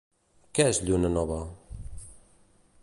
[0.59, 1.39] Què és Lluna nova?